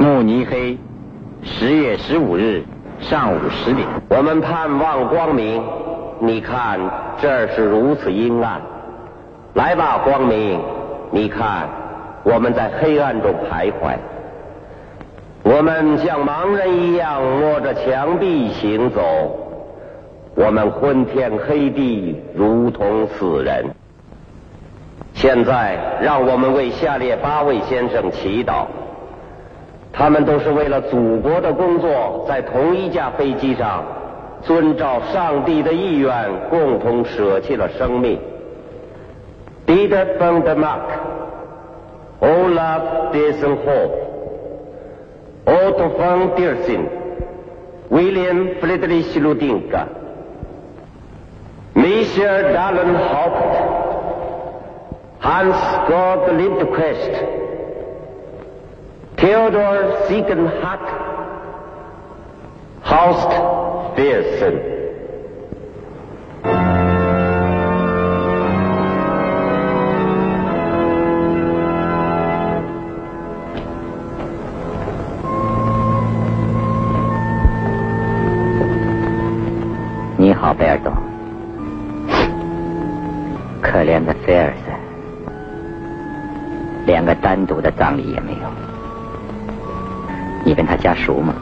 [0.00, 0.78] 慕尼黑，
[1.42, 2.64] 十月十五日
[3.00, 3.86] 上午十点。
[4.08, 5.62] 我们盼望光明，
[6.20, 6.80] 你看
[7.20, 8.62] 这儿是如此阴暗。
[9.52, 10.58] 来吧，光明，
[11.10, 11.68] 你看
[12.22, 13.98] 我们在黑暗中徘徊。
[15.42, 19.02] 我们像盲人一样摸着墙壁行走，
[20.34, 23.66] 我们昏天黑地，如同死人。
[25.12, 28.64] 现在，让我们为下列八位先生祈祷。
[29.92, 33.84] 他们都是为了祖国的工作，在同一架飞机上，
[34.42, 38.18] 遵照上帝的意愿，共同舍弃了生命。
[39.66, 40.88] Dieter von der Mark,
[42.20, 43.92] Olaf Desenhoff,
[45.44, 46.88] Otto von Dirsen,
[47.88, 49.86] William Friedrich Ludinka,
[51.74, 53.56] Michel Dallin Haupt,
[55.20, 55.56] Hans
[55.88, 57.39] Gott Lindquist,
[59.50, 60.78] Theodor Siegenhack,
[62.84, 63.32] Horst
[63.96, 64.54] Wilson.
[80.16, 80.92] 你好，贝尔东。
[83.60, 84.72] 可怜的菲尔森，
[86.86, 88.69] 连个单独的葬礼也没有。
[90.70, 91.34] 他家熟吗？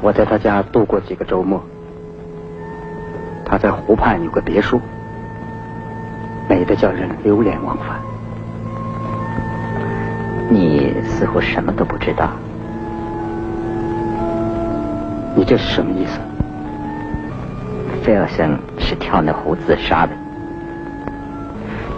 [0.00, 1.60] 我在他家度过几个周末。
[3.44, 4.80] 他在湖畔有个别墅，
[6.48, 7.98] 美得叫人流连忘返。
[10.48, 12.30] 你似乎什么都不知道。
[15.34, 16.20] 你这是什么意思？
[18.04, 20.12] 菲尔森是跳那湖自杀的，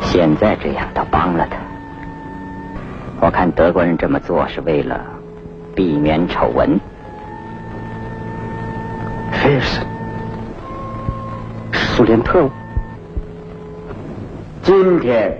[0.00, 1.58] 现在这样倒帮了他。
[3.20, 5.04] 我看德国人这么做是为了
[5.74, 6.78] 避免丑闻。
[9.32, 9.86] 菲尔森
[11.72, 12.50] 是苏联特务。
[14.62, 15.34] 今天，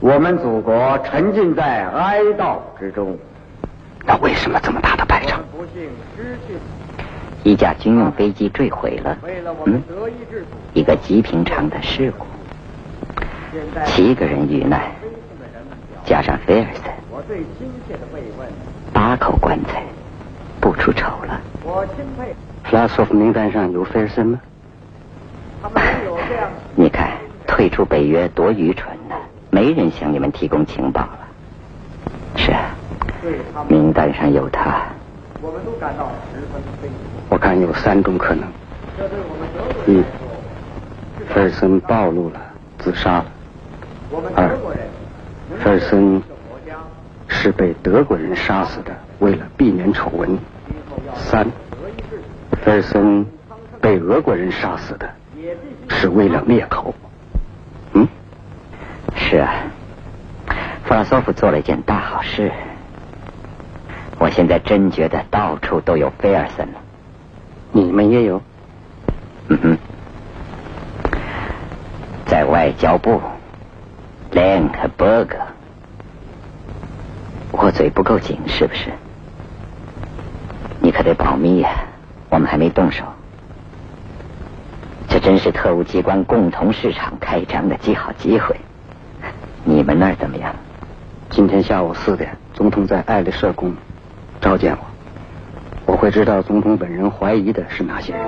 [0.00, 3.18] 我们祖国沉浸在哀悼之中。
[4.06, 5.42] 那为什么这么大的排场？
[7.42, 9.18] 一架军用飞机坠毁了，
[9.66, 9.82] 嗯，
[10.72, 12.24] 一个极平常的事故，
[13.84, 14.80] 七个人遇难，
[16.04, 16.84] 加上菲尔森，
[19.04, 19.82] 八口棺材，
[20.62, 21.38] 不出丑了。
[22.62, 24.40] 弗拉索夫名单上有菲尔森吗？
[26.74, 27.12] 你看，
[27.46, 29.14] 退出北约多愚蠢呢！
[29.50, 31.18] 没人向你们提供情报了。
[32.36, 32.74] 是啊，
[33.68, 34.86] 名单上有他。
[35.42, 36.88] 我们都感到十分悲
[37.28, 38.48] 我看有三种可能：
[39.86, 40.02] 一，
[41.28, 42.40] 菲尔森暴露了，
[42.78, 43.24] 自杀了；
[44.34, 44.48] 二，
[45.62, 46.22] 菲尔森
[47.44, 50.38] 是被德国人杀死的，为了避免丑闻；
[51.14, 51.46] 三，
[52.62, 53.26] 菲尔森
[53.82, 55.10] 被俄国人杀死的，
[55.88, 56.94] 是为了灭口。
[57.92, 58.08] 嗯，
[59.14, 59.52] 是啊，
[60.84, 62.50] 弗拉索夫做了一件大好事。
[64.18, 66.80] 我现在真觉得到处都有菲尔森了。
[67.72, 68.40] 你们也有？
[69.48, 69.78] 嗯哼，
[72.24, 73.20] 在外交部，
[74.30, 75.36] 连和伯格，
[77.56, 78.90] 我嘴不够紧是不是？
[80.80, 81.70] 你可得保密呀，
[82.28, 83.04] 我们还没动手。
[85.08, 88.56] 这真是特务机关共同市场开张的极好机会。
[89.62, 90.54] 你们那儿怎么样？
[91.30, 93.74] 今天下午四点，总统在爱丽舍宫
[94.42, 94.78] 召见我。
[95.86, 98.22] 我会知道总统本人怀疑的是哪些人。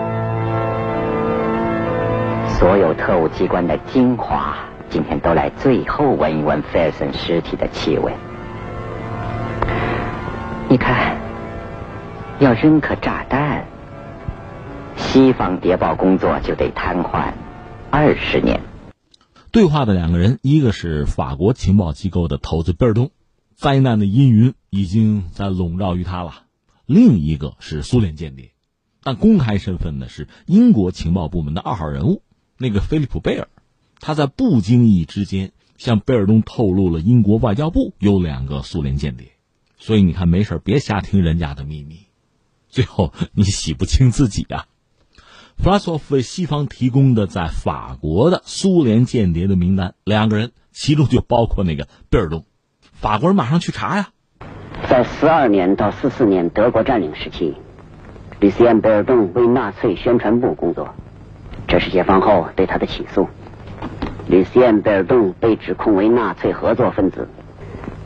[2.48, 4.56] 所有特务机关的精华，
[4.88, 8.12] 今天都来最后闻一闻菲尔森尸体的气味。
[10.76, 11.18] 你看，
[12.38, 13.66] 要扔颗炸弹，
[14.94, 17.32] 西方谍报工作就得瘫痪
[17.90, 18.60] 二十年。
[19.50, 23.10] 对话的两个人，一个是法国情报机构的头子贝尔东，
[23.54, 26.42] 灾难的阴云已经在笼罩于他了。
[26.84, 28.50] 另一个是苏联间谍，
[29.02, 32.20] 但公开身份呢是英国情报部门的二号人物，
[32.58, 33.48] 那个菲利普·贝尔，
[33.98, 39.28] 他在不经意之间向贝尔东透露了英国外交部有两个苏联间谍，
[39.76, 42.06] 所以你看没事别瞎听人家的秘密，
[42.68, 44.66] 最后你洗不清自己呀。
[45.58, 52.44] 弗拉索夫为西方提供的在法国的苏联间谍的名单，两个人其中就包括那个贝尔东，
[52.92, 54.08] 法国人马上去查呀。
[54.88, 57.54] 在四二年到四四年德国占领时期，
[58.40, 60.94] 吕西安·贝尔顿为纳粹宣传部工作。
[61.68, 63.28] 这是解放后对他的起诉。
[64.28, 67.28] 吕西安·贝尔顿被指控为纳粹合作分子。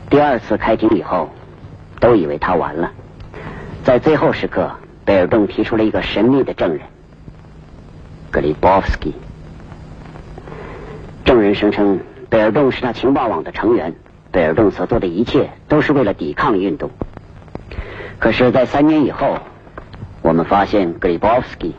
[0.09, 1.29] 第二次开庭以后，
[2.01, 2.91] 都以为他完了。
[3.85, 4.69] 在最后时刻，
[5.05, 6.81] 贝尔顿提出了一个神秘的证人——
[8.29, 9.13] 格里波夫斯基。
[11.23, 11.99] 证人声称，
[12.29, 13.93] 贝尔顿是他情报网的成员，
[14.31, 16.89] 贝尔顿所做的一切都是为了抵抗运动。
[18.19, 19.37] 可是，在三年以后，
[20.21, 21.75] 我们发现格里波夫斯基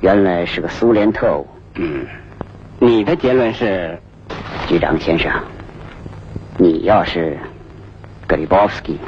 [0.00, 1.46] 原来是个苏联特务。
[1.74, 2.06] 嗯，
[2.78, 3.98] 你的结论是，
[4.66, 5.30] 局长先生，
[6.58, 7.38] 你要是
[8.26, 8.98] 格里波夫斯基，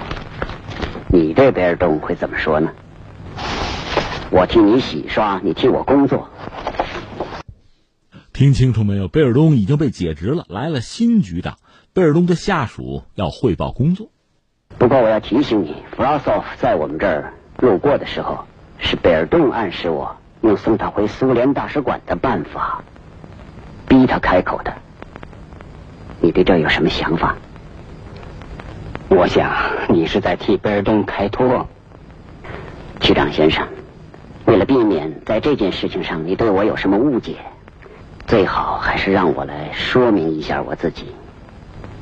[1.08, 2.70] 你对贝尔东会怎么说呢？
[4.30, 6.28] 我替你洗刷，你替我工作。
[8.32, 9.08] 听清楚没有？
[9.08, 11.56] 贝尔东已经被解职了，来了新局长。
[11.92, 14.10] 贝尔东的下属要汇报工作。
[14.76, 18.44] 不过我要提醒你，弗拉索夫在我们这儿路过的时候，
[18.78, 22.84] 是贝尔东暗示我用送他回苏联大使馆的办法，
[23.88, 24.72] 逼他开口的。
[26.20, 27.34] 你对这有什么想法？
[29.10, 29.50] 我想
[29.88, 31.66] 你是在替贝尔顿开脱，
[33.00, 33.66] 局长先生。
[34.44, 37.36] 为了避免在这件事情上你对我有什么误解，
[38.26, 41.06] 最好还是让我来说明一下我自己。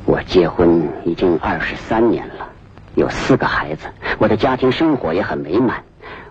[0.04, 2.48] 我结婚已经二十三年了。
[2.96, 3.86] 有四个孩子，
[4.18, 5.84] 我的家庭生活也很美满。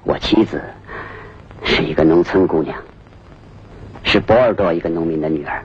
[0.03, 0.61] 我妻子
[1.63, 2.77] 是一个农村姑娘，
[4.03, 5.63] 是博尔多一个农民的女儿。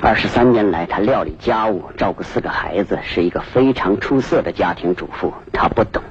[0.00, 5.34] 二十三年来，她料理家务，照顾四个孩子，是一个非常出色的家庭主妇。
[5.52, 6.02] 她不懂，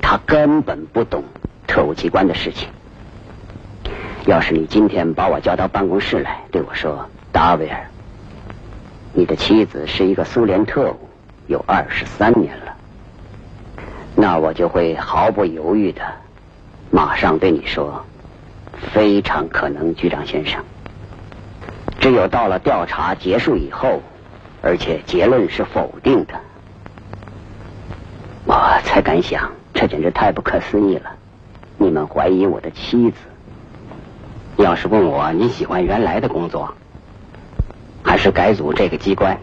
[0.00, 1.24] 她根本不懂
[1.66, 2.68] 特务机关的事情。
[4.26, 7.88] 要是你今天把我叫到办公室来，对我说：“达维尔，
[9.12, 11.08] 你的妻子是一个苏联特务，
[11.48, 12.76] 有二十三年了。”
[14.14, 16.02] 那我就会毫不犹豫的，
[16.92, 18.04] 马上对你说，
[18.92, 20.62] 非常可能，局长先生。
[22.02, 24.02] 只有到了调查结束以后，
[24.60, 26.34] 而且结论是否定的，
[28.44, 31.12] 我才敢想，这简直太不可思议了。
[31.78, 33.18] 你们怀疑我的妻子？
[34.56, 36.74] 要是问我你喜欢原来的工作，
[38.02, 39.38] 还是改组这个机关，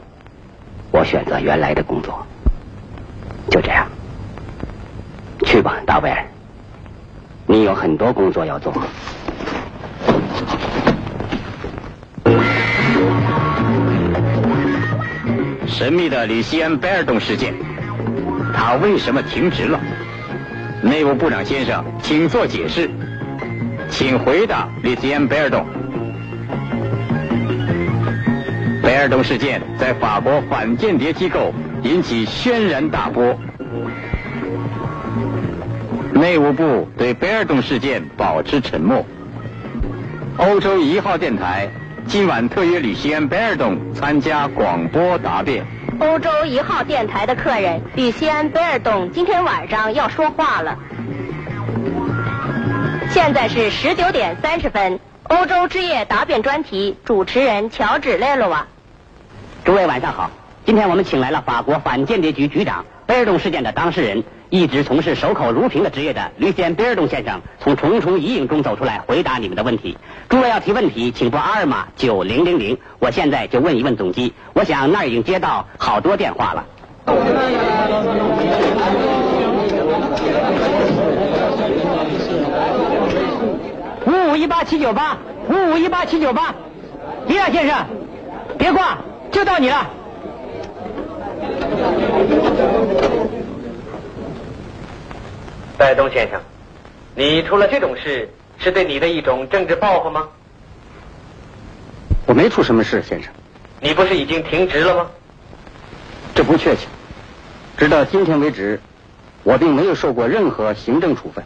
[0.92, 2.28] 我选择原来的工作。
[3.50, 3.88] 就这样。
[5.46, 6.14] 去吧，大卫，
[7.48, 8.74] 你有很多工作要做。
[15.80, 17.54] 神秘的吕西安·贝尔顿事件，
[18.54, 19.80] 他为什么停职了？
[20.82, 22.90] 内务部长先生，请做解释，
[23.90, 25.64] 请回答吕西安·贝尔顿。
[28.84, 31.54] 贝尔顿事件在法国反间谍机构
[31.84, 33.40] 引起轩然大波。
[36.12, 39.06] 内务部对贝尔顿事件保持沉默。
[40.36, 41.70] 欧洲一号电台
[42.10, 45.64] 今晚特约吕西安·贝尔顿参加广播答辩。
[46.00, 50.76] 欧洲一号电台的客人吕西安·贝尔顿今天晚上要说话了。
[53.12, 55.00] 现在是十九点三十分。
[55.26, 58.66] 欧洲之夜答辩专题主持人乔治·雷洛瓦。
[59.64, 60.32] 诸位晚上好，
[60.66, 64.24] 今天我们请来了法国反间谍局局长贝尔东事件的当事人。
[64.50, 69.96] 一直从事守口如瓶的职业的吕先比·尔东先生，从重重阴影中走出来，回答你们的问题。
[70.28, 72.76] 诸位要提问题，请拨阿尔玛九零零零。
[72.98, 76.66] 我现在就问一问总机，我想那儿已经接到好多电话了。
[84.08, 85.16] 五五一八七九八，
[85.48, 86.56] 五五一八七九八，
[87.28, 87.86] 迪亚先生，
[88.58, 88.98] 别挂，
[89.32, 89.88] 就到你了。
[95.80, 96.42] 戴东先生，
[97.16, 100.28] 你出了这种事，是对你的一种政治报复吗？
[102.26, 103.32] 我没出什么事，先生。
[103.80, 105.08] 你不是已经停职了吗？
[106.36, 106.86] 这不确切。
[107.78, 108.82] 直到今天为止，
[109.44, 111.46] 我并没有受过任何行政处分。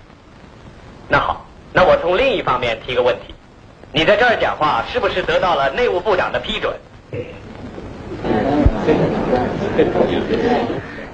[1.07, 3.35] 那好，那我从另一方面提个问题：
[3.91, 6.73] 你在这儿讲话，是不是得到了内务部长的批准？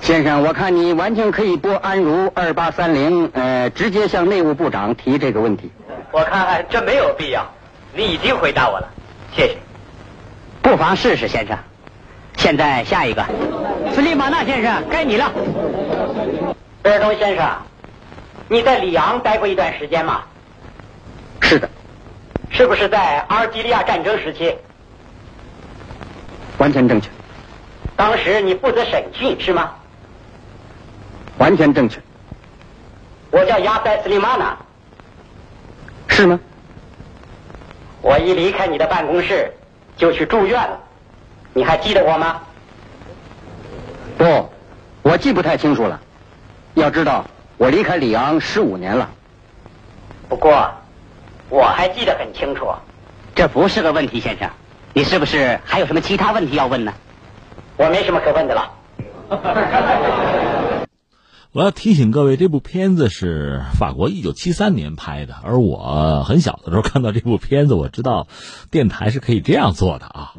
[0.10, 5.72] 先生，我看你完全可以拨安如二八三零，呃，直接向内务部长提这个问题。
[6.12, 7.46] 我看这没有必要，
[7.94, 8.89] 你已经回答我了，
[9.36, 9.58] 谢谢。
[10.63, 11.56] 不妨试试，先生。
[12.38, 13.24] 现在下一个，
[13.94, 15.32] 斯利马纳先生，该你了。
[16.82, 17.48] 贝尔东先生，
[18.48, 20.22] 你在里昂待过一段时间吗？
[21.39, 21.70] 是的。
[22.50, 24.56] 是不是在阿尔及利亚战争时期？
[26.58, 27.10] 完全正确。
[27.96, 29.74] 当时你负责审讯是吗？
[31.39, 32.00] 完全正确。
[33.31, 34.55] 我叫亚塞斯利玛纳。
[36.08, 36.39] 是吗？
[38.01, 39.51] 我一离开你的办公室
[39.98, 40.79] 就去住院了，
[41.53, 42.41] 你还记得我吗？
[44.17, 44.50] 不，
[45.01, 46.00] 我记不太清楚了。
[46.75, 47.25] 要知道，
[47.58, 49.10] 我离开里昂十五年了。
[50.27, 50.72] 不过，
[51.50, 52.72] 我还记得很清楚。
[53.36, 54.50] 这不是个问题，先生。
[54.93, 56.93] 你是不是还有什么其他问题要问呢？
[57.77, 58.72] 我没什么可问的了。
[61.51, 68.27] 我要提醒各位，这部片子是法国一九七三年拍的，而我很小的时候看到这部片子，我知道
[68.70, 70.34] 电台是可以这样做的啊。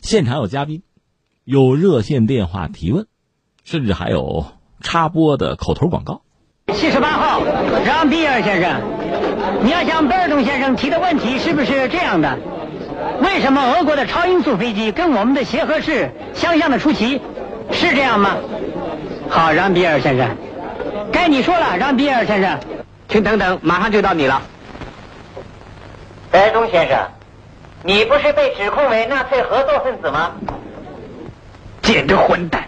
[0.00, 0.82] 现场有嘉宾，
[1.44, 3.06] 有热线电话提问，
[3.62, 4.46] 甚至还有
[4.80, 6.22] 插播的口头广告。
[6.72, 7.42] 七十八号，
[7.84, 8.80] 让比尔先生，
[9.62, 12.38] 你要向贝尔东先生提的问题是不是这样的？
[13.22, 17.20] 为什么俄国的超音速飞机跟我们的协和式相像的出奇？
[17.70, 18.38] 是这样吗？
[19.28, 20.36] 好，让比尔先生，
[21.12, 22.58] 该你说了，让比尔先生，
[23.08, 24.42] 请等等，马上就到你了。
[26.30, 26.98] 白东先生，
[27.82, 30.32] 你不是被指控为纳粹合作分子吗？
[31.82, 32.64] 简直混蛋！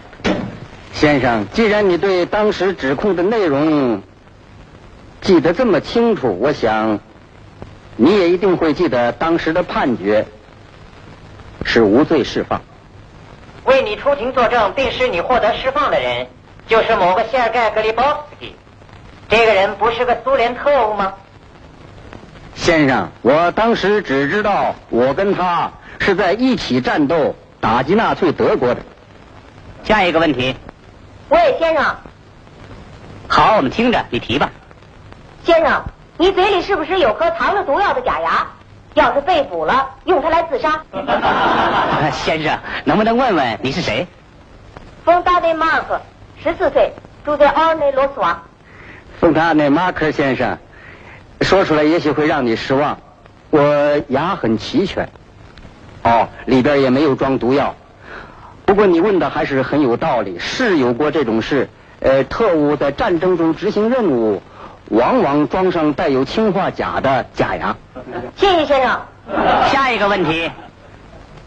[0.93, 4.02] 先生，既然你对当时指控的内容
[5.21, 7.00] 记得这么清楚，我想
[7.97, 10.26] 你也一定会记得当时的判决
[11.64, 12.61] 是无罪释放。
[13.64, 16.29] 为你出庭作证并使你获得释放的人，
[16.71, 18.55] 就是某个谢尔盖·格里波斯基。
[19.29, 21.15] 这个人不是个苏联特务吗？
[22.55, 28.83] 先生，我当时只知道我跟他是在一起战斗打击纳粹德国的。
[29.83, 30.55] 下一个问题。
[31.31, 31.85] 喂，先生。
[33.27, 34.49] 好，我们听着，你提吧。
[35.43, 35.83] 先生，
[36.19, 38.47] 你嘴里是不是有颗藏了毒药的假牙？
[38.95, 40.85] 要是被捕了，用它来自杀。
[42.15, 44.07] 先生，能不能问问你是谁？
[45.05, 46.00] 冯达内马克，
[46.43, 48.43] 十四岁，住在奥尔内罗斯瓦。
[49.21, 50.57] 丰达内马克先生，
[51.43, 52.99] 说出来也许会让你失望。
[53.51, 55.11] 我牙很齐全，
[56.03, 57.75] 哦，里边也没有装毒药。
[58.65, 61.69] 不过你问的还是很有道理，是有过这种事。
[62.01, 64.41] 呃，特务在战争中执行任务，
[64.89, 67.77] 往往装上带有氰化钾的假牙。
[68.37, 69.03] 谢谢先生。
[69.71, 70.51] 下一个问题。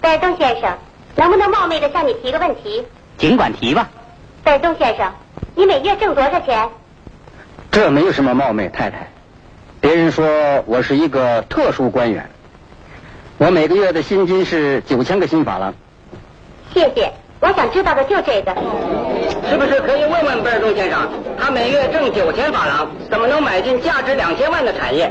[0.02, 0.78] 戴东先生，
[1.16, 2.86] 能不能冒昧的向你提个问题？
[3.18, 3.90] 尽管提吧。
[4.44, 5.14] 戴东先生，
[5.56, 6.70] 你每月挣多少钱？
[7.72, 9.08] 这没有什么冒昧，太太。
[9.80, 10.26] 别人说
[10.66, 12.30] 我是一个特殊官员，
[13.38, 15.74] 我每个月的薪金是九千个新法郎。
[16.74, 18.54] 谢谢，我想知道的就这个。
[19.50, 21.08] 是不是可以问问贝尔东先生，
[21.40, 25.10] 他每月挣九千法郎，怎么能买进价值两千万的产业？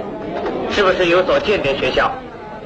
[0.71, 2.13] 是不是有所间谍学校？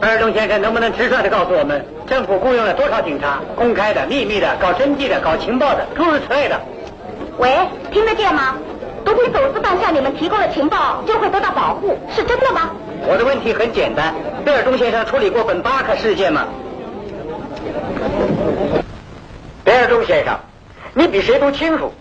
[0.00, 3.40] 贝尔东先生能不能直率的告诉我们，政府雇佣了多少警察？
[3.54, 6.60] 公开的、秘密的、搞侦缉的、搞情报的，诸如此类的。
[7.38, 7.50] 喂，
[7.90, 8.56] 听得见吗？
[9.04, 12.70] 毒品走私犯向你们提供了情报，就会得到保护，是真的吗？
[13.08, 16.46] 我的问题很简单，贝尔中先生处理过本巴克事件吗？
[19.64, 20.38] 贝尔中先生，
[20.92, 21.92] 你比谁都清楚，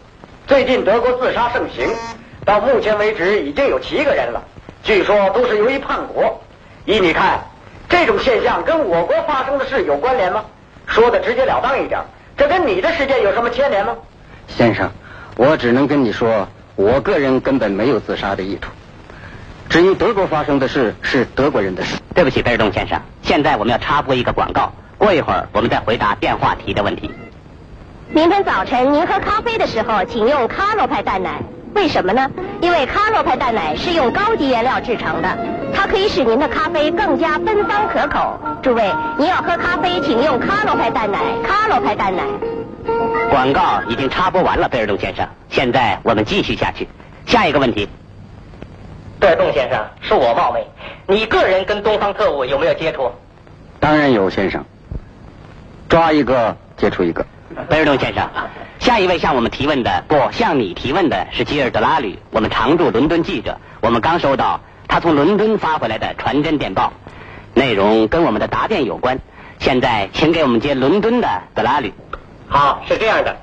[0.47, 1.87] 最近德国自杀盛行，
[2.43, 4.43] 到目前为止已经有七个人了，
[4.83, 6.41] 据说都是由于叛国。
[6.85, 7.39] 依你看，
[7.89, 10.43] 这种现象跟我国发生的事有关联吗？
[10.87, 12.01] 说的直截了当一点，
[12.37, 13.95] 这跟你的事件有什么牵连吗？
[14.47, 14.91] 先生，
[15.35, 18.69] 我只能跟你说，我个人根本没有自杀的意图。
[19.69, 21.97] 至于德国发生的事，是德国人的事。
[22.13, 27.11] 对不起，贝尔东先生，现在我们要插播一个广告，过一会儿我们再回答电话提的问题。
[28.09, 31.41] 明天早晨您喝咖啡的时候，请用卡洛牌淡奶。
[31.75, 32.31] 为什么呢？
[32.61, 35.37] 因为卡洛牌淡奶是用高级原料制成的，
[35.73, 38.39] 它可以使您的咖啡更加芬芳可口。
[38.63, 41.19] 诸位，您要喝咖啡，请用卡洛牌淡奶。
[41.45, 42.23] 卡洛牌淡奶。
[43.29, 45.27] 广告已经插播完了，贝尔东先生。
[45.49, 46.87] 现在我们继续下去。
[47.25, 47.89] 下一个问题。
[49.19, 50.65] 贝尔东先生，恕我冒昧，
[51.07, 53.11] 你个人跟东方特务有没有接触？
[53.81, 54.63] 当然有，先生。
[55.89, 57.25] 抓一个接触一个。
[57.63, 58.29] 贝尔东先生，
[58.79, 63.57] 下一位向我们提问的，不，向你提问的是吉尔德拉吕，我们常驻伦敦记者。
[63.79, 66.91] 我们刚收到他从伦敦发回来的传真电报，
[67.53, 69.19] 内容跟我们的答辩有关。
[69.57, 71.93] 现在，请给我们接伦敦的德拉吕。
[72.47, 73.37] 好，是这样的，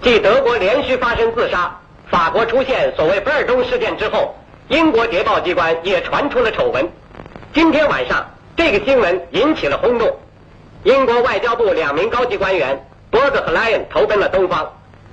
[0.00, 1.78] 继德国连续发生自杀，
[2.10, 4.34] 法国出现所谓贝尔东事件之后，
[4.68, 6.88] 英国谍报机关也传出了丑闻。
[7.52, 10.10] 今天晚上，这个新闻引起了轰动。
[10.84, 14.68] 英国外交部两名高级官员伯格和莱恩投奔了东方，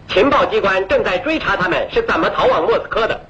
[0.07, 3.21] 情报机关正在追查他们是怎么逃往莫斯科的。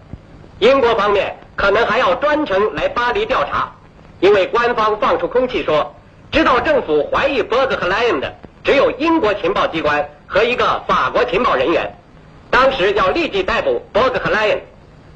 [0.59, 3.71] 英国方面可能还要专程来巴黎调查，
[4.19, 5.95] 因为官方放出空气说，
[6.31, 11.95] 知道政府怀疑伯格和莱恩的只有英国情报机关和一个法国情报人员。
[12.49, 14.61] 当时要立即逮捕伯格和莱恩，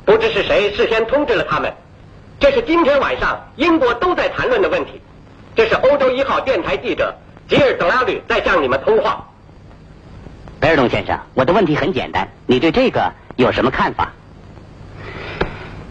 [0.06, 1.74] 不知是谁事先通知了他们。
[2.40, 5.02] 这是今天晚上英国都在谈论的问题。
[5.60, 7.16] 这是欧洲一号电台记者
[7.50, 9.26] 吉尔德拉吕在向你们通话。
[10.62, 14.14] 贝尔东先生，我的问题很简单，你对这个有什么看法？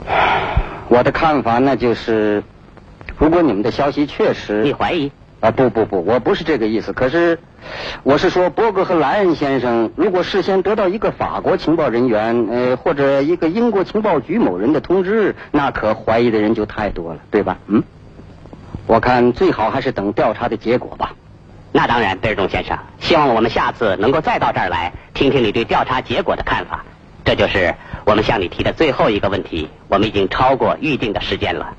[0.89, 2.43] 我的看法那就是，
[3.19, 5.13] 如果你们的消息确实，你怀疑？
[5.41, 6.95] 啊，不不不，我不是这个意思。
[6.95, 7.39] 可是，
[8.05, 17.59] 我是说，伯格和莱恩先生如果事先得到一个法国情报人员，呃，或者一个英国情报局某人的通知，那可怀疑的人就太多了，对吧？
[17.67, 17.83] 嗯，
[18.89, 21.13] 我看最好还是等调查的结果吧。
[21.73, 26.87] 那当然，贝尔东先生，希望我们下次能够再到这儿来，听听你对调查结果的看法。
[27.23, 27.75] 这就是
[28.07, 29.69] 我们向你提的最后一个问题。
[29.89, 31.77] 我们已经超过预定的时间了。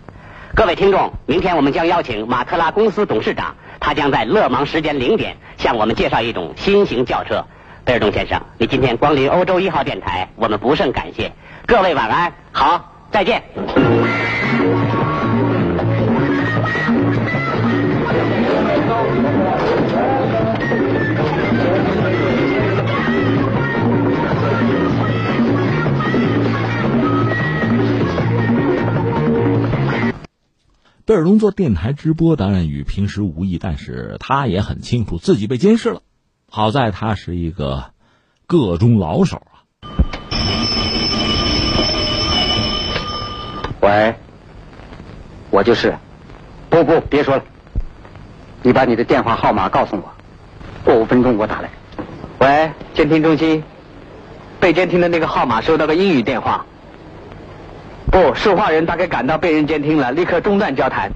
[0.54, 7.44] 各位听众，明天我们将邀请马特拉公司董事长，他将在勒芒时间零点向我们介绍一种新型轿车。
[7.86, 11.32] 贝尔东先生，你今天光临欧洲一号电台，我们不胜感谢。
[11.66, 13.42] 各位晚安，好，再见。
[31.10, 36.04] 贝尔东做电台直播，当然与平时无异，但是他也很清楚自己被监视了。
[36.52, 37.86] 好在他是一个
[38.46, 39.66] 个中老手啊。
[43.82, 44.14] 喂，
[45.50, 45.98] 我就是。
[46.70, 47.44] 不不，别说了，
[48.62, 50.12] 你把你的电话号码告诉我，
[50.86, 51.72] 过五分钟我打来。
[52.38, 53.64] 喂，监听中心，
[54.60, 56.68] 被监听的那个号码收到个英语电话。
[58.12, 61.12] 不，说话人大概感到被人监听了，立刻中断交谈。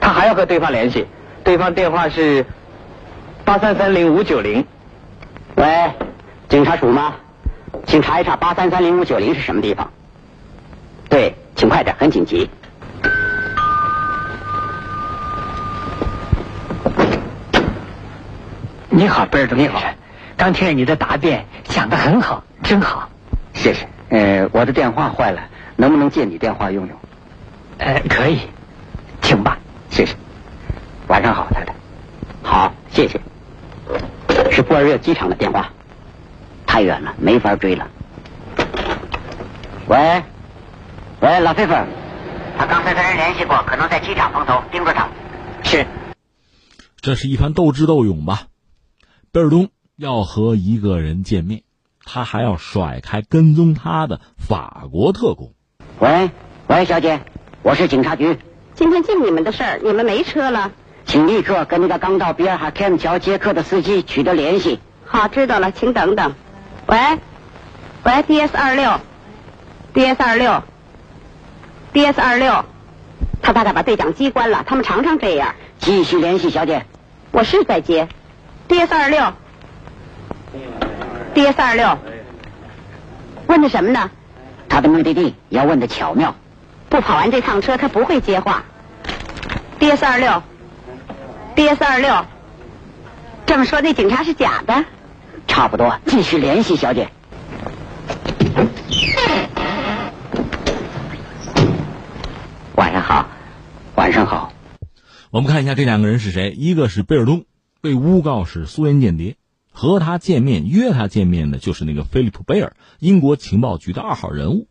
[0.00, 1.06] 他还要和对方联系，
[1.44, 2.46] 对方电话是
[3.44, 4.64] 八三三零五九零。
[5.56, 5.90] 喂，
[6.48, 7.14] 警察署吗？
[7.86, 9.90] 请查一查八三三零五九零是什么地方。
[11.08, 12.48] 对，请快点，很紧急。
[18.88, 19.80] 你好，贝尔德，你好。
[20.36, 23.08] 刚听了你的答辩，讲的很好，真好。
[23.52, 23.86] 谢谢。
[24.08, 25.40] 呃，我的电话坏了。
[25.82, 26.96] 能不能借你电话用用？
[27.78, 28.38] 呃，可以，
[29.20, 29.58] 请吧，
[29.90, 30.14] 谢谢。
[31.08, 31.74] 晚上好，太太。
[32.40, 33.20] 好，谢谢。
[34.52, 35.72] 是布尔热机场的电话，
[36.68, 37.90] 太远了，没法追了。
[39.88, 40.22] 喂，
[41.20, 41.74] 喂，老菲菲，
[42.56, 45.08] 他刚才跟人联系过，可能在机场碰头，盯着他。
[45.64, 45.84] 是。
[47.00, 48.42] 这是一番斗智斗勇吧？
[49.32, 51.64] 贝尔东要和一个人见面，
[52.04, 55.54] 他还要甩开跟踪他的法国特工。
[56.02, 56.32] 喂，
[56.66, 57.20] 喂，小姐，
[57.62, 58.36] 我是警察局。
[58.74, 60.72] 今天进你们的事儿，你们没车了，
[61.04, 64.80] 请立刻跟那个刚到比尔哈坎桥接客的司机取得联系。
[65.04, 66.34] 好，知道了，请等等。
[66.86, 66.98] 喂，
[68.02, 68.98] 喂，DS 二六
[69.94, 70.64] ，DS 二六
[71.92, 72.64] ，DS 二六，
[73.40, 75.54] 他大概把对讲机关了，他们常常这样。
[75.78, 76.84] 继续联系，小姐。
[77.30, 78.08] 我是在接
[78.68, 79.32] ，DS 二六
[81.36, 81.96] ，DS 二六，
[83.46, 84.10] 问的什么呢？
[84.72, 86.34] 他的目的地要问的巧妙，
[86.88, 88.64] 不跑完这趟车他不会接话。
[89.78, 90.42] DS 二六
[91.54, 92.24] ，DS 二六，
[93.44, 94.86] 这么说那警察是假的？
[95.46, 97.10] 差不多，继续联系，小姐。
[102.74, 103.28] 晚上好，
[103.94, 104.54] 晚上好。
[105.30, 106.50] 我们看一下这两个人是谁？
[106.56, 107.44] 一个是贝尔东，
[107.82, 109.36] 被诬告是苏联间谍。
[109.72, 114.68] 和他见面、约他见面的，就是那个菲利普·贝尔，英国情报局的二号人物。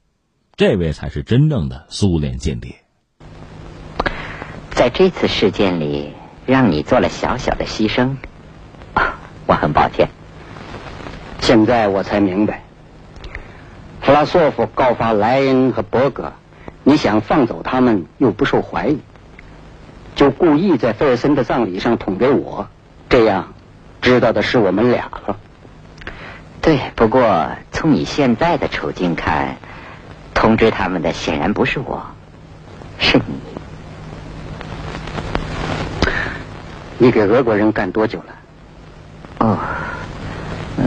[0.55, 2.75] 这位才是真正的苏联间谍。
[4.69, 6.13] 在这次事件里，
[6.45, 8.15] 让你做了小小的牺牲，
[9.47, 10.09] 我很抱歉。
[11.39, 12.63] 现在我才明白，
[14.01, 16.33] 弗拉索夫告发莱恩和伯格，
[16.83, 18.99] 你想放走他们又不受怀疑，
[20.15, 22.67] 就故意在菲尔森的葬礼上捅给我，
[23.09, 23.53] 这样。
[24.01, 25.37] 知道的是我们俩了。
[26.61, 29.57] 对，不过从你现在的处境看，
[30.33, 32.05] 通知他们的显然不是我，
[32.99, 33.23] 是你。
[36.97, 38.35] 你给俄国人干多久了？
[39.39, 39.57] 哦，
[40.77, 40.85] 嗯，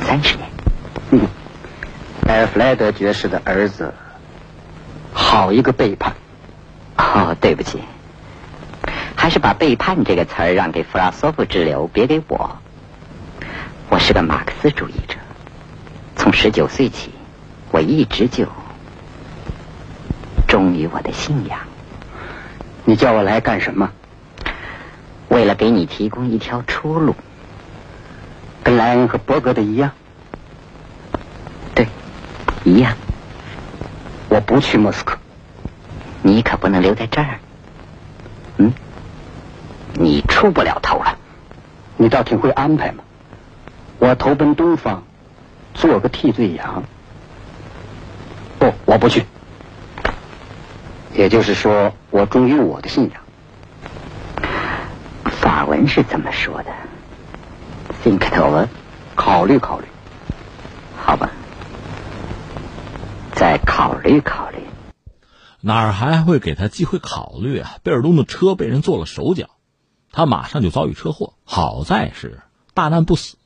[0.00, 0.48] 三十年。
[1.10, 1.20] 嗯，
[2.28, 3.92] 埃尔弗莱德爵士的儿子，
[5.12, 6.14] 好一个背叛！
[6.96, 7.82] 哦，对不起。
[9.28, 12.56] 还是把背叛这个词儿让给弗拉索夫之流，别给我。
[13.90, 15.18] 我是个马克思主义者，
[16.16, 17.10] 从十九岁起，
[17.70, 18.46] 我一直就
[20.46, 21.60] 忠于我的信仰。
[22.86, 23.90] 你叫我来干什么？
[25.28, 27.14] 为了给你提供一条出路。
[28.64, 29.90] 跟莱恩和伯格的一样。
[31.74, 31.86] 对，
[32.64, 32.96] 一样。
[34.30, 35.18] 我不去莫斯科。
[36.22, 37.40] 你可不能留在这儿。
[40.38, 41.18] 出不了头了，
[41.96, 43.02] 你倒挺会安排嘛。
[43.98, 45.02] 我投奔东方，
[45.74, 46.84] 做个替罪羊。
[48.60, 49.24] 不，我不去。
[51.12, 53.20] 也就是说，我忠于我的信仰。
[55.24, 56.70] 法文是怎么说的
[58.04, 58.68] ？Think it over，
[59.16, 59.86] 考虑考虑。
[60.96, 61.30] 好吧，
[63.34, 64.58] 再考虑考虑。
[65.62, 67.78] 哪儿还会给他机会考虑啊？
[67.82, 69.48] 贝尔东的车被人做了手脚，
[70.18, 72.40] 他马上就遭遇车祸，好在是
[72.74, 73.36] 大难不死。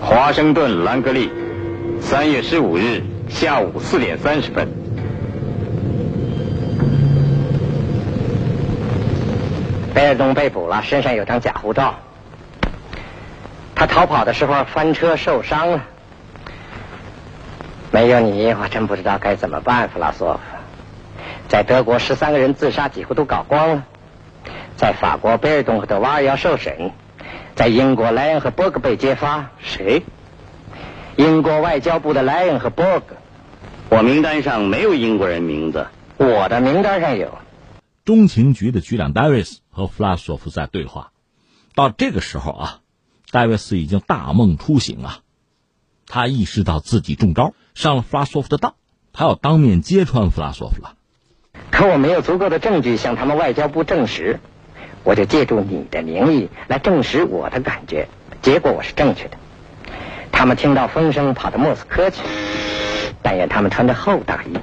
[0.00, 1.30] 华盛顿兰格利，
[2.00, 4.66] 三月十五日下午四点三十分。
[9.94, 11.96] 贝尔东被捕了，身上有张假护照。
[13.74, 15.82] 他逃跑的时候翻车受伤了。
[17.94, 20.40] 没有你，我真不知道该怎么办，弗拉索夫。
[21.46, 23.82] 在德国，十三个人自杀，几乎都搞光了；
[24.76, 26.90] 在法国，贝尔东和德瓦尔要受审；
[27.54, 29.52] 在英国，莱恩和伯格被揭发。
[29.60, 30.02] 谁？
[31.14, 33.14] 英国外交部的莱恩和伯格。
[33.90, 35.86] 我名单上没有英国人名字。
[36.16, 37.38] 我的名单上有。
[38.04, 41.12] 中情局的局长戴维斯和弗拉索夫在对话。
[41.76, 42.80] 到这个时候啊。
[43.30, 45.20] 戴维斯已经大梦初醒啊！
[46.06, 48.74] 他意识到自己中招，上了弗拉索夫的当，
[49.12, 50.94] 他要当面揭穿弗拉索夫了。
[51.70, 54.38] 可我没有足够的证据向他们外交部证实，
[55.02, 58.08] 我就借助你的名义来证实我的感觉。
[58.42, 59.36] 结果我是正确的。
[60.30, 62.22] 他们听到风声跑到莫斯科去，
[63.22, 64.56] 但愿他们穿着厚大衣。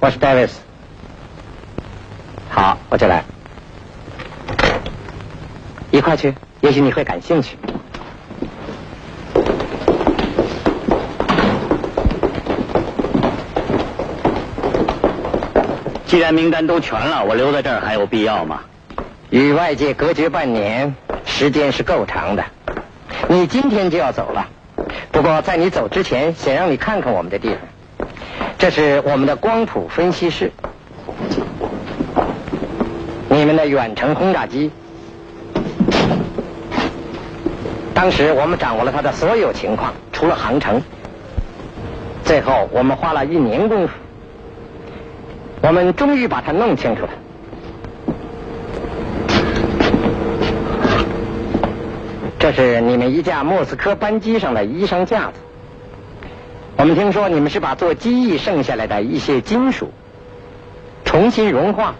[0.00, 0.60] 我是戴维斯。
[2.50, 3.24] 好，我就来，
[5.90, 7.56] 一块去，也许你会感兴趣。
[16.16, 18.60] 既然名单都全了，我留在这儿还有必要吗？
[19.28, 20.94] 与外界隔绝半年，
[21.26, 22.44] 时间是够长的。
[23.28, 24.46] 你今天就要走了，
[25.12, 27.58] 不过在你走之前，先让你看看我们的地方。
[28.56, 30.52] 这是我们的光谱分析室，
[33.28, 34.70] 你们的远程轰炸机。
[37.92, 40.80] 当时我们掌握了它的所有情况，除了航程。
[42.24, 43.92] 最后我们花了一年功夫。
[45.66, 47.08] 我们终于把它弄清楚了。
[52.38, 55.32] 这是你们一架莫斯科班机上的衣裳架子。
[56.76, 59.92] 我们听说你们是把做机翼剩下来的一些金属
[61.04, 61.96] 重新融化，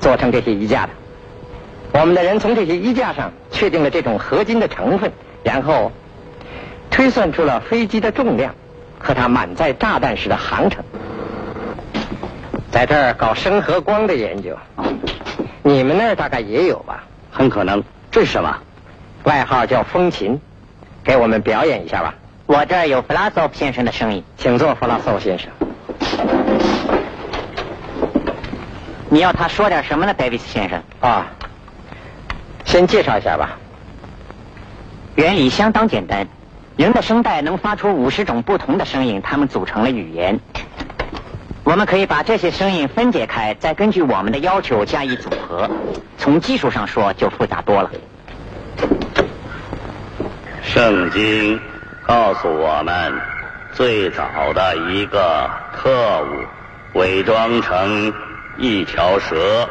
[0.00, 0.92] 做成这些衣架的。
[1.92, 5.12] 我们的人从这些衣架上确定了这种合金的成分，
[5.44, 5.92] 然后
[6.90, 8.54] 推算出了飞机的重量
[8.98, 10.82] 和它满载炸弹时的航程。
[12.72, 14.56] 在这儿搞声和光的研究，
[15.62, 17.04] 你们那儿大概也有吧？
[17.30, 17.84] 很可能。
[18.10, 18.56] 这是什么？
[19.24, 20.40] 外号叫风琴，
[21.04, 22.14] 给我们表演一下吧。
[22.46, 25.50] 我这儿有弗拉索夫先生的声音，请坐，弗拉索夫先生。
[29.10, 30.82] 你要他说点什么呢，戴维斯先生？
[31.00, 31.26] 啊，
[32.64, 33.58] 先介绍一下吧。
[35.14, 36.26] 原理相当简单，
[36.78, 40.40] 人的声带能发出五十种不同的声音，它们组成了语言。
[41.64, 45.70] 我们可以把这些声音分解开，再根据我们的要求加以组合。
[46.18, 47.90] 从技术上说，就复杂多了。
[50.62, 51.60] 圣经
[52.04, 53.20] 告诉我们，
[53.72, 58.12] 最早的一个特务伪装成
[58.58, 59.68] 一条蛇，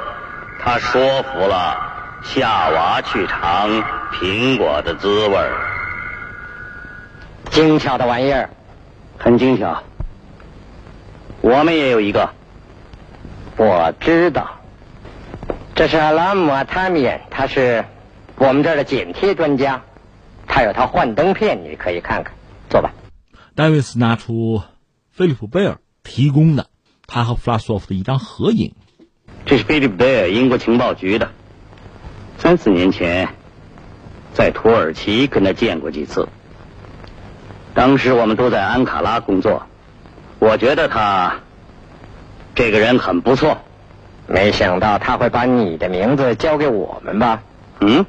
[0.64, 1.78] 他说服了
[2.24, 5.58] 夏娃去尝苹果的滋味儿。
[7.50, 8.50] 精巧的玩意儿，
[9.18, 9.84] 很精巧。
[11.42, 12.30] 我们也有一个，
[13.58, 14.60] 我知道，
[15.74, 17.84] 这是阿拉姆·阿塔米恩，他是
[18.36, 19.82] 我们这儿的剪贴专家，
[20.48, 22.34] 他有套幻灯片，你可以看看。
[22.70, 22.92] 坐吧。
[23.56, 24.62] 戴维斯拿出
[25.10, 26.68] 菲利普·贝尔提供的
[27.08, 28.76] 他和弗拉索夫的一张合影。
[29.46, 31.32] 这是菲利普·贝尔，英国情报局的。
[32.38, 33.30] 三四年前，
[34.34, 36.30] 在土耳其跟他见过几次。
[37.74, 39.64] 当时我们都在安卡拉工作。
[40.42, 41.36] 我觉得他
[42.56, 43.60] 这个人很不错，
[44.26, 47.44] 没想到他会把你的名字交给我们吧？
[47.80, 48.04] 嗯，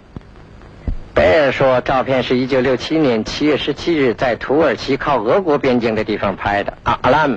[1.12, 6.72] 贝尔说，照片是一九六七年七月十七日在土耳其靠俄国边境的地方拍的。
[6.84, 7.36] 阿阿拉姆，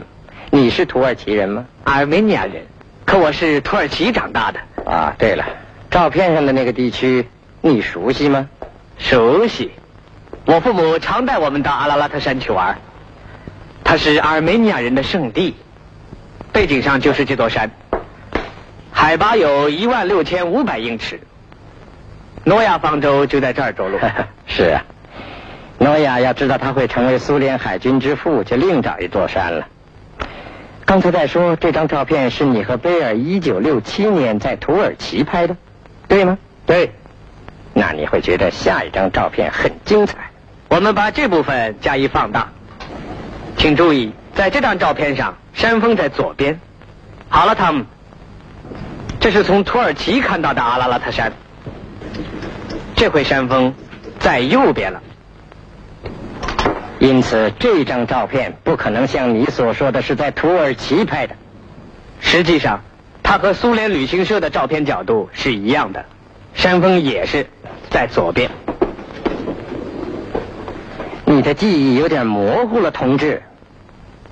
[0.49, 1.65] 你是土耳其人吗？
[1.83, 2.63] 阿尔梅尼亚人，
[3.03, 4.61] 可我是土耳其长大的。
[4.89, 5.43] 啊，对了，
[5.91, 7.27] 照片上的那个地区
[7.59, 8.47] 你熟悉吗？
[8.97, 9.71] 熟悉，
[10.45, 12.77] 我父母常带我们到阿拉拉特山去玩。
[13.85, 15.55] 它是阿尔梅尼亚人的圣地，
[16.51, 17.69] 背景上就是这座山。
[18.91, 21.21] 海拔有一万六千五百英尺。
[22.43, 23.99] 诺亚方舟就在这儿着陆。
[24.47, 24.83] 是啊，
[25.77, 29.67] 诺亚要知道他会成为苏联海军之父，就另找一座山了。
[30.83, 35.55] 刚才在说这张照片是你和贝尔一九六七年在土耳其拍的，
[36.07, 36.39] 对吗？
[36.65, 36.91] 对。
[37.73, 40.31] 那你会觉得下一张照片很精彩。
[40.69, 42.49] 我们把这部分加以放大，
[43.57, 46.59] 请注意，在这张照片上，山峰在左边。
[47.29, 47.85] 好了，汤姆，
[49.19, 51.33] 这是从土耳其看到的阿拉拉特山。
[52.95, 53.73] 这回山峰
[54.19, 55.01] 在右边了，
[56.99, 61.35] 因此这张照片不可能像你所说的是在土耳其拍的。
[62.19, 62.81] 实际上，
[63.23, 66.05] 它和苏联旅行社的照片角度是一样的，
[66.53, 67.47] 山峰也是
[67.89, 68.49] 在左边。
[71.35, 73.43] 你的记忆有点模糊了，同志。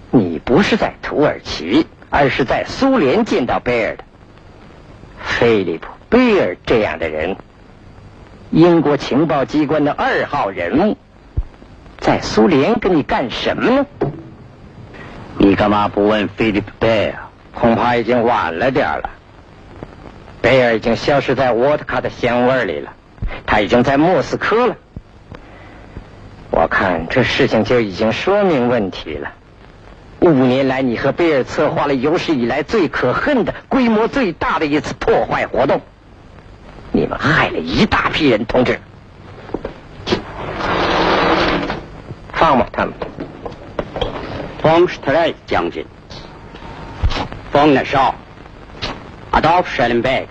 [0.10, 4.06] 你不是在土耳其，而是在苏联见到贝尔的。
[5.20, 7.36] 菲利普·贝尔这样的人。
[8.52, 10.98] 英国情报机关的二号人物，
[12.00, 13.86] 在苏联跟你干什么呢？
[15.38, 17.20] 你干嘛不问菲利普·贝尔？
[17.54, 19.10] 恐怕已经晚了点了。
[20.42, 22.94] 贝尔已经消失在沃特卡的香味里了，
[23.46, 24.78] 他已经在莫斯科了。
[26.56, 29.32] 我看这事情就已经说明问题了。
[30.20, 35.82] 五年来，你和贝尔策划了有史以来最可恨的、规模最大的一次破坏活动。
[36.92, 38.80] 你们害了一大批人，同志。
[42.34, 42.94] 放吧，他们。
[44.62, 45.84] 方施特莱将军，
[47.52, 48.14] 方纳绍
[49.32, 50.28] ，Adolf Schellenberg，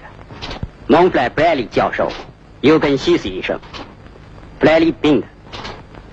[0.87, 2.13] 蒙弗莱布莱利教授，
[2.61, 3.59] 尤根西斯医生，
[4.61, 5.25] 布莱利宾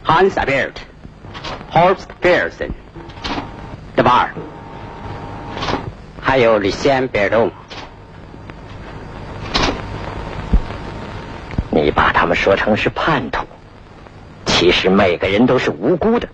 [0.10, 2.72] Hans Albert，Horst Pearson，
[3.96, 4.34] 德巴尔，
[6.20, 7.52] 还有李先贝尔东。
[11.70, 13.46] 你把他们说成是叛徒，
[14.48, 16.28] 其实每个人都是无辜的。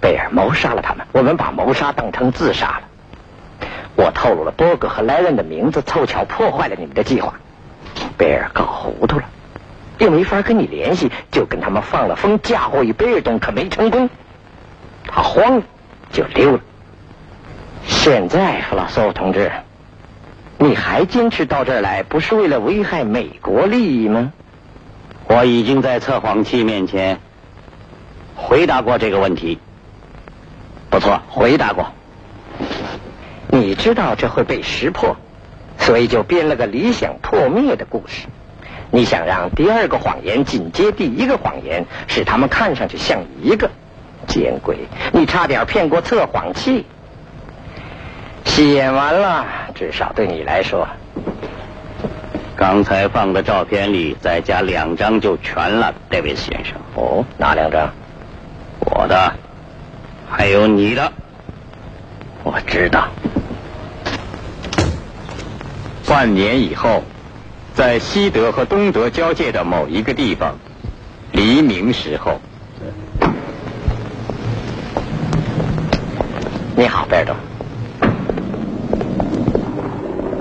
[0.00, 3.68] 贝尔谋杀了他们，我们把谋杀当成自杀了。
[3.94, 7.34] 我透露了波格和莱恩的名字，凑巧破坏了你们的计划。
[8.18, 9.26] 贝尔搞糊涂了，
[10.02, 14.10] 又没法跟你联系，就跟他们放了风，嫁祸于贝尔东，可没成功。
[15.06, 15.62] 他慌了，
[16.10, 16.60] 就溜了。
[17.86, 19.52] 现在，弗拉索夫同志，
[20.58, 24.32] 你还坚持到这儿来，不是为了危害美国利益吗？
[25.28, 27.20] 我已经在测谎器面前
[28.34, 29.60] 回答过这个问题。
[30.90, 31.92] 不错，回答过。
[33.48, 35.16] 你知道这会被识破，
[35.78, 38.26] 所以就编了个理想破灭的故事。
[38.94, 43.70] 你想让第二个谎言紧接第一个谎言，使他们看上去像一个。
[44.28, 44.76] 见鬼，
[45.12, 46.84] 你差点骗过测谎器。
[48.44, 50.86] 戏演完了，至少对你来说。
[52.54, 56.76] 刚才放的照片里再加两张就全了，这位先生。
[56.94, 57.90] 哦，哪两张？
[58.80, 59.32] 我的，
[60.30, 61.10] 还有你的。
[62.44, 63.08] 我知道。
[66.06, 67.02] 半年以后，
[67.74, 70.58] 在西德和东德交界的某一个地方，
[71.32, 72.40] 黎明时候。
[76.76, 77.34] 你好，贝尔多。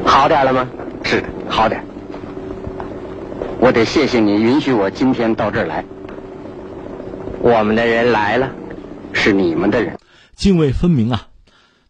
[0.06, 0.70] 好点了吗？
[1.04, 1.84] 是的，好点。
[3.60, 5.86] 我得谢谢你允许我今天到这儿来。
[7.39, 8.52] 我们的人来了，
[9.13, 9.98] 是你们的人。
[10.36, 11.28] 泾渭分明啊！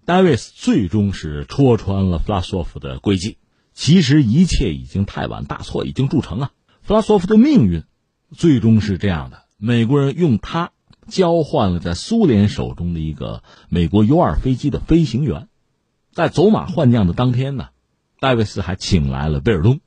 [0.06, 3.38] 戴维斯最终是戳穿了弗拉索夫的诡计。
[3.74, 6.52] 其实一切已经太晚，大错已经铸成啊！
[6.82, 7.84] 弗拉索夫的命运
[8.32, 10.72] 最终是这样的：美国人用他
[11.08, 15.48] 交换了在苏联手中的一个美国 U 二飞机的飞行员。
[16.14, 17.70] 在走马换将的当天呢，
[18.20, 19.80] 戴维斯还请来了贝尔东。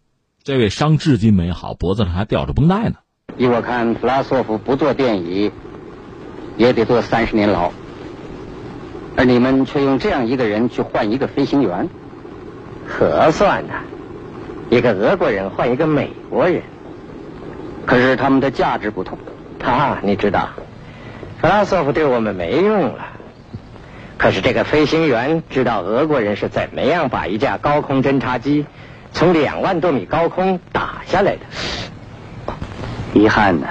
[0.43, 2.97] 这位伤至今没好，脖子上还吊着绷带呢。
[3.37, 5.51] 依我看，弗拉索夫不坐电椅
[6.57, 7.73] 也得坐三十年牢，
[9.17, 11.89] 而你们却用这样一个人去换一个飞行员，
[12.89, 13.75] 合算呐！
[14.71, 16.63] 一个俄国人换一个美国人，
[17.87, 19.19] 可是他们的价值不同。
[19.59, 20.51] 他，你知道，
[21.41, 23.07] 弗拉索夫对我们没用了，
[24.19, 28.67] 可是这个飞行员知道俄国人是怎么样把一架高空侦察机。
[29.13, 31.41] 从两万多米高空打下来的，
[33.13, 33.69] 遗憾呢。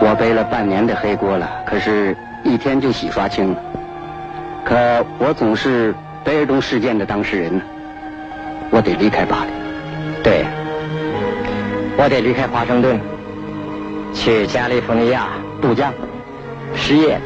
[0.00, 3.58] 我背了半年的黑锅了，可是一天就洗刷清了。
[4.64, 5.94] 可我总是
[6.28, 7.62] 唯独事件的当事人呢，
[8.70, 10.44] 我得离开巴黎，对。
[11.96, 13.00] 我得离开华盛顿，
[14.12, 15.28] 去加利福尼亚
[15.62, 15.90] 渡江，
[16.76, 17.18] 失业。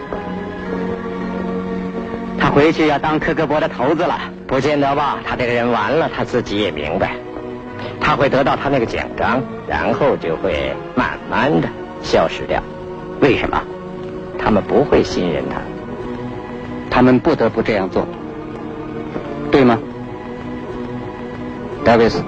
[2.39, 7.17] 他回去要当克格勃的头子了，不见得吧，他这个人完了，他自己也明白，
[8.01, 11.69] 他会得到他那个奖章，然后就会慢慢的
[12.03, 12.63] 消失掉，
[13.21, 13.61] 为什么？
[14.39, 15.57] 他们不会信任他，
[16.89, 18.07] 他们不得不这样做。
[19.53, 19.79] 对吗，
[21.85, 22.25] 戴维斯？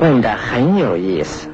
[0.00, 1.48] 问的很有意思。